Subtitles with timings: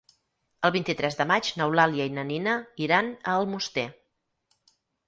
[0.69, 3.89] El vint-i-tres de maig n'Eulàlia i na Nina iran a Almoster.